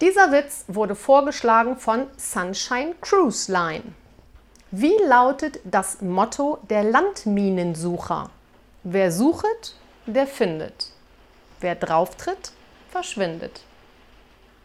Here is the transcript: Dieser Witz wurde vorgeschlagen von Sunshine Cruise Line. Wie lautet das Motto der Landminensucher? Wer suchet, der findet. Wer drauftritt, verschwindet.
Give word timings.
Dieser 0.00 0.32
Witz 0.32 0.64
wurde 0.66 0.96
vorgeschlagen 0.96 1.76
von 1.76 2.08
Sunshine 2.16 2.96
Cruise 3.00 3.50
Line. 3.50 3.94
Wie 4.72 4.96
lautet 5.06 5.60
das 5.62 6.00
Motto 6.00 6.58
der 6.68 6.82
Landminensucher? 6.82 8.28
Wer 8.82 9.12
suchet, 9.12 9.76
der 10.06 10.26
findet. 10.26 10.90
Wer 11.60 11.76
drauftritt, 11.76 12.50
verschwindet. 12.90 13.60